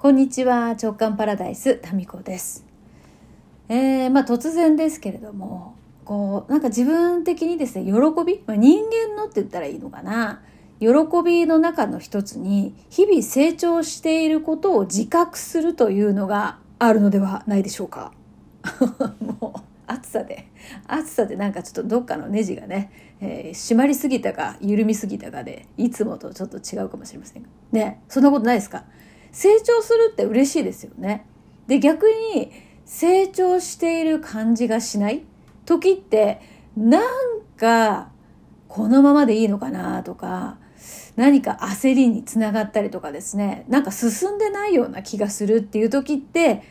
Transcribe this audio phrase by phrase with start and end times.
[0.00, 2.64] こんにちは直感パラダイスタミコです。
[3.68, 5.76] えー、まあ突然ですけれども
[6.06, 7.90] こうなんか自分的にですね喜
[8.24, 10.40] び、まあ、人間のって言ったらいいのかな？
[10.80, 10.88] 喜
[11.22, 18.14] びの中の一つに日々成長していることを自覚するというのがあるのではないでしょうか？
[19.20, 20.48] もう暑さで
[20.86, 22.90] 暑さでなんかちょっとどっかのネジがね、
[23.20, 27.50] えー、締まりすぎたか緩みすぎたかでいつもとちょっと違うかもしれませんが。
[27.72, 28.84] ねそんなことないですか？
[29.32, 31.26] 成長するって嬉しいですよね。
[31.66, 32.50] で、逆に
[32.84, 35.22] 成長している感じがしない
[35.64, 36.40] 時って、
[36.76, 38.10] なんか
[38.68, 40.58] このままでいいのかなとか、
[41.16, 46.62] 何か焦りにつながったりとかですね、なんか進んでないような気がするっていう時って、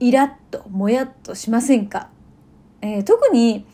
[0.00, 2.08] イラッと、もやっとしませんか、
[2.80, 3.66] えー、特に、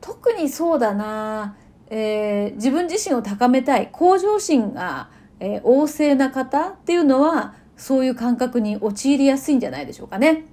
[0.00, 1.56] 特にそうだな、
[1.90, 5.10] えー、自分自身を高めたい、向上心が、
[5.40, 10.44] えー、旺盛な方っていうのは、そういう感覚に陥りやすいんじゃないでしょうかね。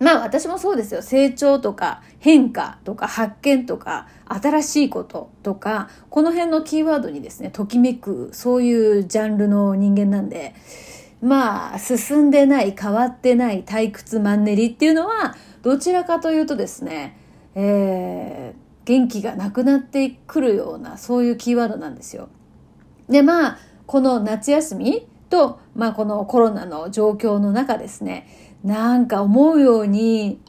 [0.00, 1.02] まあ私もそうですよ。
[1.02, 10.54] 成長とか変化とか発見とか新しいこととか、この辺のキーワードにですね、ときめく、そういうジャンルの人間なんで、
[11.22, 17.18] まあ進んでない、変わってない退屈マンネリっていうのは、どちらかというとですね、
[17.54, 22.30] えー、元気がなくなってくるような、そういうキーワードなんですよ。
[23.08, 28.26] で、まあ、この夏休み、と、まあ、このコロナの状況の中ですね、
[28.62, 30.40] なんか思うように、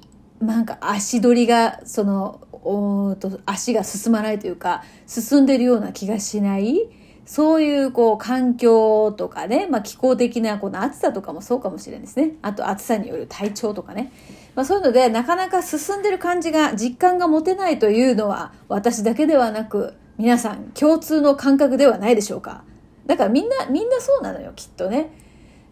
[0.41, 6.89] なんか足取りが、その、おと足が進まないというか、進んでるような気がしない。
[7.25, 12.33] そういうこう環境とかね、まあ気候的なこの暑さとかもそうかもしれないですね。
[12.41, 14.11] あと暑さによる体調とかね。
[14.53, 22.63] まあそういうのでなかなか進んでる感じが実感が持てないというのは私だけではなく皆さん共通の感覚ではないでしょうか。
[23.12, 25.12] だからみんな、みんなそうなのよ、きっとね。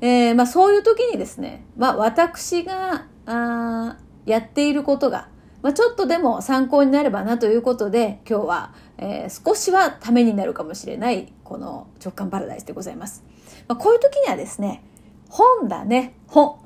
[0.01, 5.29] えー、まあそういう時にですね、まあ私が、あやっていることが、
[5.61, 13.23] まあちょっとでも参考になればなということで、今日は、えー、少しはためになるかもしれない、この直感パラダイスでございます。
[13.69, 14.83] まあこういう時にはですね、
[15.29, 16.57] 本だね、本。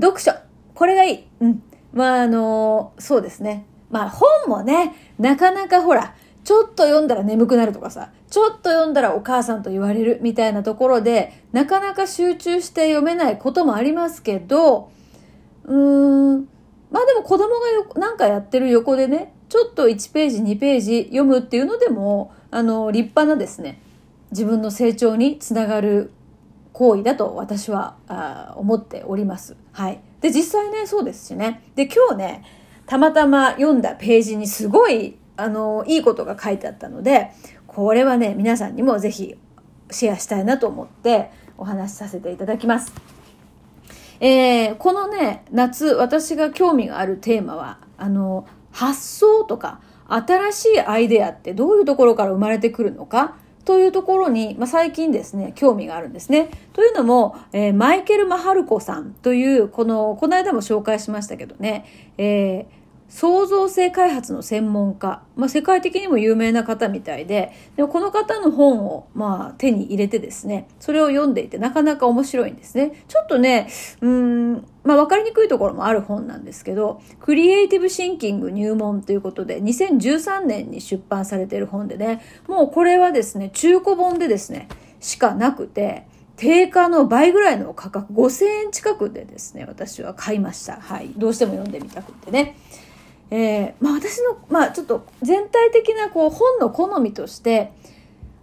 [0.00, 0.32] 読書。
[0.74, 1.24] これがいい。
[1.38, 1.62] うん。
[1.92, 3.66] まああのー、そうですね。
[3.88, 14.92] まあ本もね、なかなかほら、ちょっと読んだら眠くなるとかさ、ちょっと読んだらお母さんと言われるみたいなところで、なかなか集中して読めないこともありますけど、
[15.64, 16.48] うーん、
[16.92, 23.82] まあでも子供がよなんかやってる横でね、ちょっと1ページ2ページ読むっていうのでも、あの、立派なですね、
[24.30, 26.12] 自分の成長につながる
[26.72, 29.56] 行為だと私はあ思っております。
[29.72, 29.98] はい。
[30.20, 31.64] で、実際ね、そうですしね。
[31.74, 32.44] で、今日ね、
[32.86, 37.30] たまたま読んだページにすごいあの、いいことが書いてあったので、
[37.78, 39.36] これはね、皆さんにもぜひ
[39.92, 42.92] シェアしたいなと思ってお話しさせていただきます。
[44.18, 56.50] えー、このね、夏、私が興味があるテーマは、あの、発想とか、新しいアイデアってどういうところから生まれてくるのかというところに、まあ、最近ですね、興味があるんですね。
[56.72, 61.84] というのも、えー、マイケル・マハルコさんという、この、この間も紹介しましたけどね、
[62.18, 62.77] えー
[63.08, 73.04] 創造性開発の専門家、まあ、世界的にも有名な方みたいで、でもこの方の本を、まあ、手に入れてですね、それを読んでいてなかなか面白いんですね。
[73.08, 73.68] ちょっとね、
[74.02, 84.68] うん、まあ、わかりにくいところもある本なんですけど、クリエイティブシンキング入門ということで、2013年に出版されている本でね、もうこれはですね、中古本でですね、
[85.00, 90.74] しかなくて、定価の倍ぐらいの価格、5000円近くでですね、私は買いました。
[90.74, 91.10] はい。
[91.16, 92.56] どうしても読んでみたくってね。
[93.30, 97.72] えー、まあ私の、まあちょっと全体的なこう本の好みとして、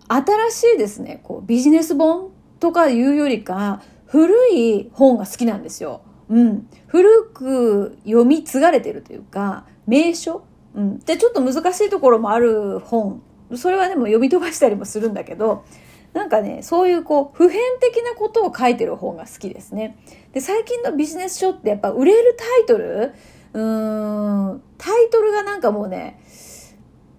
[0.08, 2.30] 新しいですね、こうビジネス本
[2.60, 6.02] とかいうよりか、古い本が好きなんですよ。
[6.30, 6.68] うん。
[6.88, 10.44] 古く読み継がれてるというか、名所？
[10.76, 11.00] うん。
[11.00, 13.22] で、ちょっと難しいところもある本。
[13.56, 15.66] それはでも読み飛ばしたりもするんだけど、
[16.14, 19.98] なんかね、そういうこう、普遍的なことを書いてる本が好きですね。
[20.32, 23.14] で、最近のビジネス書ってやっぱ売れるタイトル
[23.56, 26.20] うーん、タイトルがなんかもうね、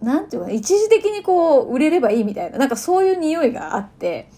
[0.03, 4.29] なんていうか、一時的にこう、売れればいいみたいな、なんかそういう匂いがあって、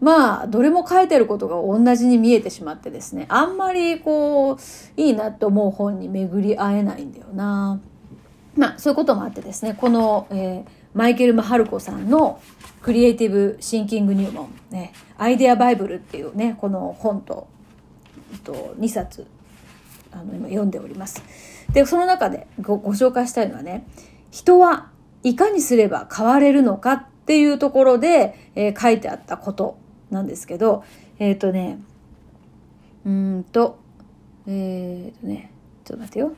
[0.00, 7.80] まあ、どれも書いてることが同じに見えてしまってですね、あんまりこう、いいなと思う本に巡り合えないんだよな。
[8.56, 12.40] まあ、そういうこともあってですね、この、えー、マイケル・マハルコさんの
[12.80, 17.46] クリエイティブ・シンキング入門、ね、アイデア・バイブルっていうね、この本と、
[18.32, 19.26] えっと2冊
[20.12, 21.22] あの今読んでおります。
[21.72, 23.86] で、その中でごご紹介したいのはね、
[24.30, 24.90] 人は
[25.22, 29.78] いかにすれば変われるのかっていうところで、えー、書いてあったこと
[30.10, 30.84] なんですけど、
[31.18, 31.78] えっ、ー、とね、
[33.04, 33.78] うんと
[34.46, 35.50] えっ、ー、とね
[35.84, 36.32] ちょっと待ってよ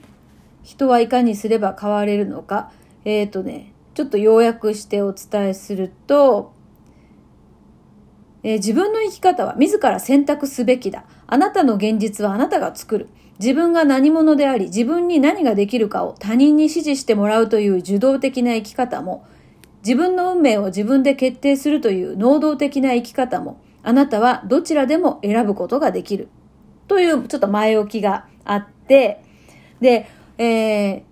[0.63, 2.71] 人はいかにすれば変われるのか
[3.05, 6.55] えっ、とねちょっと要約してお伝えすると、
[8.43, 11.05] えー、自分の生き方は自ら選択すべきだ。
[11.27, 13.09] あなたの現実はあなたが作る。
[13.39, 19.25] 自分が何者であり、自分に何ができるかを他人に指示してもらうという受動的な生き方も、
[19.85, 26.29] 自分の運命を自分で決定するという能動的な生き方も、あなたはどちらでも選ぶことができる。
[26.87, 29.25] というちょっと前置きがあって、
[29.81, 31.03] で、えー、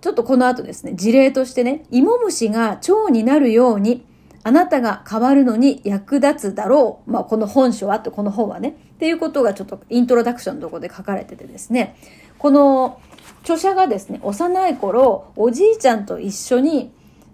[0.00, 4.04] ちょっとこの後ですね、事例としてね、芋虫が蝶になるように、
[4.42, 7.10] あなたが変わるのに役立つだろう。
[7.10, 8.76] まあ、この本書はって、この本はね。
[8.94, 11.96] っていうことがちょっとイントロダクションのところで書かれててですね、
[12.38, 13.00] この
[13.42, 16.92] 著者がですね、幼い頃、おじいちゃんと一緒に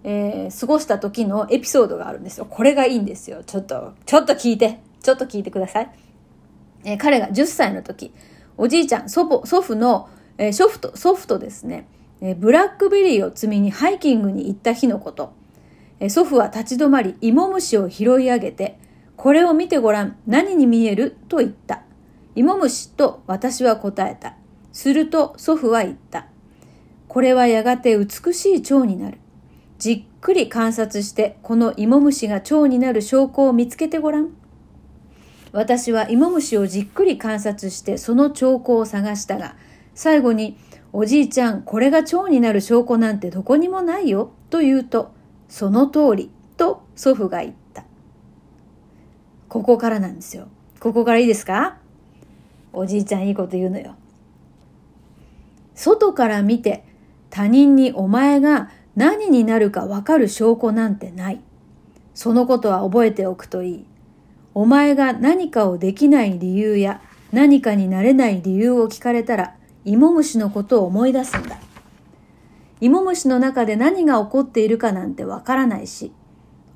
[0.09, 2.45] えー、過ごした時のエピソードがあるんですよ。
[2.45, 3.43] これがいいんですよ。
[3.43, 4.79] ちょっと、ちょっと聞いて。
[5.03, 5.91] ちょっと聞いてください。
[6.85, 8.13] えー、彼が10歳の時、
[8.57, 11.87] おじいちゃん、祖母、祖父の、えー、祖父と、祖父とですね、
[12.21, 15.33] えー、ブラックベリーを積みにハイキングに行った日のこと。
[16.09, 18.77] 祖父は立ち止まり、芋虫を拾い上げて、
[19.15, 21.17] これを見てごらん、何に見える？
[21.27, 21.81] と言った。
[22.35, 24.35] 芋虫と私は答えた。
[24.71, 26.27] すると祖父は言った。
[27.07, 29.17] これはやがて美しい蝶になる。
[29.79, 34.29] じっくり観察してこの芋虫が蝶になる証拠を見つけてごらん。
[35.51, 39.55] 私は芋虫をじっくり観察してその兆候を探したが、
[39.95, 40.57] 最後に、
[40.93, 45.11] おじいちゃん、これが蝶になる証拠なんてどこにもないよ、と言うと、
[45.49, 47.83] その通り、と祖父が言った。
[49.47, 50.47] ここからなんですよ。
[50.79, 51.77] ここからいいですか？
[52.73, 53.95] おじいちゃんいいこと言うのよ。
[55.75, 56.83] 外から見て
[57.29, 61.41] 他人にお前が何になるかわかる証拠なんてない。
[62.13, 63.85] そのことは覚えておくといい。
[64.55, 67.01] お前が何かをできない理由や
[67.31, 69.55] 何かになれない理由を聞かれたら、
[69.85, 71.59] 芋虫のことを思い出すんだ。
[72.79, 76.13] 芋虫の中で何が起こっているかなんてわからないし、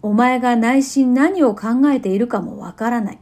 [0.02, 3.20] お前が内心何を考えているかもわからない。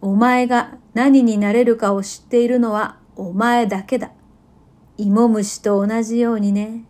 [0.00, 4.10] お前が何になれるかを知っているのはお前だけだ。
[4.96, 6.84] 芋虫と同じようにね。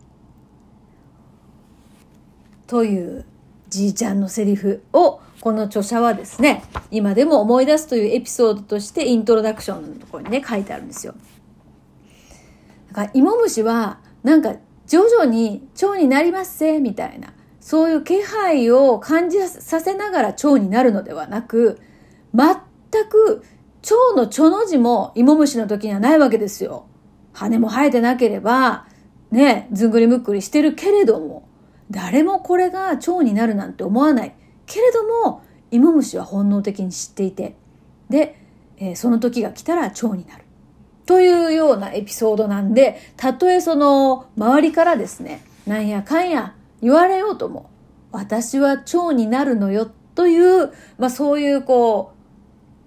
[2.67, 3.27] という
[3.69, 11.15] じいちゃんのセリフをこの著者はですね、今でも思い出すというエピソードとしてイントロダクションのところにね、書いてあるんですよ。
[12.89, 14.57] だから、芋虫は、なんか、
[14.91, 21.79] 徐々に蝶になりますせ、みたいな、そういう気配を感じさせながら蝶になるのではなく、
[22.35, 22.57] 全
[23.09, 23.45] く
[23.83, 26.87] 蝶の蝶の字も芋虫の時にはないわけですよ。
[27.33, 28.89] 羽も生えてなければ、
[29.31, 31.49] ね、ずんぐりむっくりしてるけれども、
[31.93, 34.35] 誰もこれが蝶になるなんて思わない。
[34.67, 37.55] けれども、芋虫は本能的に知っていて、
[38.09, 38.45] で、
[38.77, 40.43] えー、その時が来たら蝶になる。
[41.07, 47.71] というようなエピソードなんで、たとえその周りからですね、なんやかんや言われようとも、
[48.13, 52.13] 私は蝶になるのよという、まあそういうこ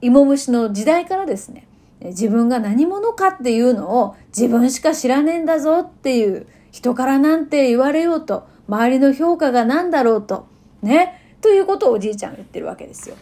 [0.01, 1.68] う、芋虫の時代からですね、
[2.01, 10.48] 自分が何者かっていうのを自分しか知らねえんだぞっていう人からなんて言われようと周りの評価が何だろうと、
[10.81, 13.15] ね、ということをおじいちゃん言ってるわけですよ。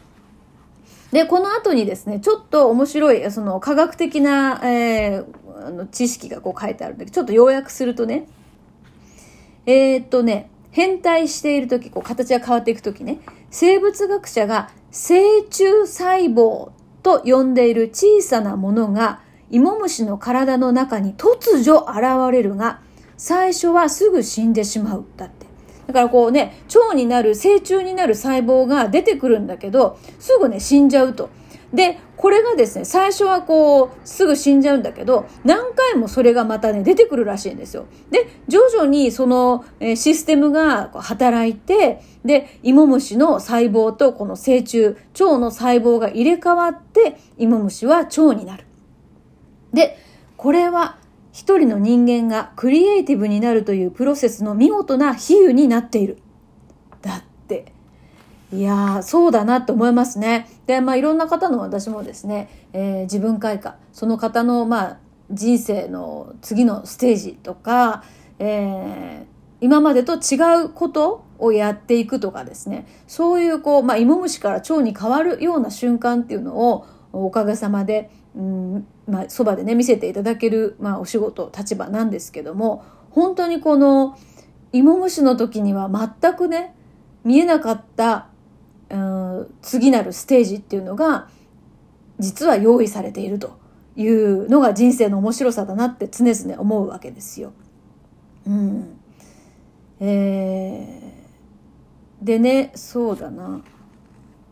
[1.11, 8.27] で、この後にですね、ちょっと面白い、その科学的な、えー、あの知識がこう書いてあるんだけど、ちょっと要約するとね、
[9.65, 16.71] えー、っとね、変態している時、こう形が変わっていく時ね、生物学者が成虫細胞
[17.03, 22.79] と呼んでいる小さなものが芋虫の体の中に突如現れるが、
[23.17, 25.05] 最初はすぐ死んでしまう。
[25.17, 25.50] だって。
[25.91, 31.29] だからこうね、腸になる、成虫になる細胞が出てくるんだけど、すぐね、死んじゃうと。
[31.73, 37.85] で、これがですね、最初はこう、すぐ死んじゃうんだけど、何回もそれがまたね、出てくるらしいんですよ。
[38.09, 48.65] で、徐々にその、えシステムが働いて、で、芋虫の細胞とこの成虫、腸の細胞が入れ替わって、芋虫は腸になる。
[49.73, 49.97] で、
[50.37, 50.97] これは
[51.31, 56.17] 一人の人間がクリエイティブになるというプロセスの見事な比喩になっている。
[57.01, 57.73] だって。
[58.53, 60.49] いやー、そうだなと思いますね。
[60.65, 64.97] で、まあいろんな方の私もですね、えー、自分開花、その方のまあ
[65.31, 68.03] 人生の次のステージとか、
[68.39, 69.25] えー、
[69.61, 70.35] 今までと違
[70.65, 84.17] うことをやっていくとかですね、そういうこう、まあ芋虫から蝶に変わるような瞬間っていうのをおかげさまで、うんまあ、そばでね見せていただける、まあ、お仕事立場なんですけども本当にこの
[84.71, 86.73] 芋虫の時には全くね
[87.23, 88.29] 見えなかった、
[88.89, 91.27] うん、次なるステージっていうのが
[92.19, 93.59] 実は用意されていると
[93.95, 97.51] いうのが人生の面白さだなって常々思うわけですよ。
[98.47, 98.97] うん。
[99.99, 103.61] えー、でね、そうだな。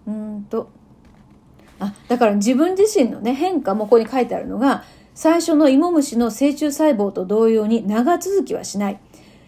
[0.07, 0.69] うんと。
[1.79, 4.83] あ、だから自分自身のね、変化もここに書いてあるのが、
[5.15, 8.99] 最初の芋虫の成虫細胞と同様に長続きはしない。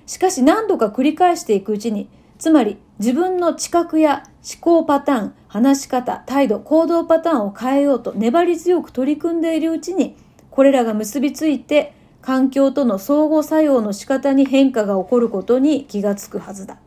[0.05, 10.15] しかし何度か繰り返していくうちに、つまり自分の知覚や思考パターン、話し方、態度、行動パターンを変えようと粘り強く取り組んでいるうちに、
[10.49, 16.77] これらが結びついて環境との相互作用の仕方に変化が起こることに気がつくはずだ。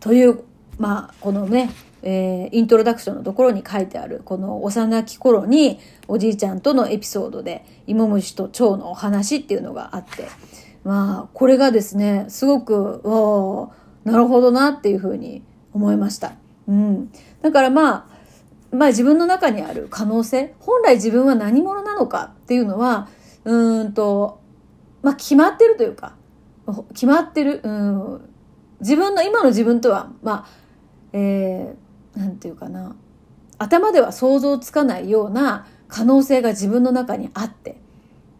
[0.00, 0.44] という、
[0.78, 1.70] まあ、このね、
[2.02, 10.28] えー、イントロダクションのところに書いてある、この幼き頃におじいちゃんとのエピソードで、芋虫と蝶のお話っていうのがあって、
[10.84, 13.02] まあ、これがですね、すごく、
[14.04, 15.42] なるほどなっていうふうに
[15.72, 16.32] 思いました。
[16.68, 17.10] うん。
[17.42, 18.18] だからまあ、
[18.70, 23.08] まあ自分の中にある可能性、本来自分は何者なのかっていうのは、
[23.44, 24.40] うんと、
[25.02, 26.14] まあ決まってるというか、
[26.92, 28.30] 決まってる、うん、
[28.80, 30.67] 自分の今の自分とは、まあ、
[31.12, 32.94] えー、なんていうかな、
[33.58, 37.80] 頭では想像つかないような可能性が自分の中にあって、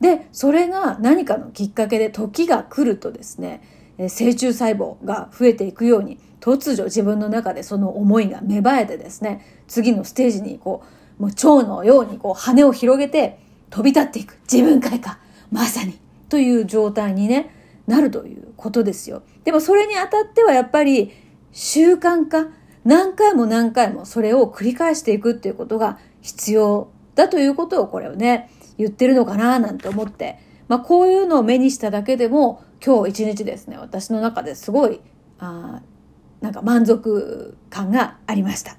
[0.00, 3.62] で、それが何かのきっかけで時が来るとですね、
[3.98, 10.84] 成虫細胞が増えていくように、突如自分の中でその思いが芽生えてですね、次のステージにこ
[11.18, 14.38] う、もう蝶のようにこう羽を広げて飛び立っていく。
[14.50, 15.18] 自分開花。
[15.50, 15.98] まさに。
[16.28, 17.50] という状態にね、
[17.86, 19.22] なるということですよ。
[19.44, 21.10] でもそれにあたってはやっぱり
[21.52, 22.48] 習慣化。
[22.84, 30.38] 何回も何回もそれを繰り返していくっていうことが必要だということをこれをね、言ってるのかななんて思って、
[30.68, 35.00] まあこういうのを目にしただけでも今日一日ですね、私の中ですごい、
[35.38, 35.82] あ
[36.40, 38.76] なんか満足感がありました。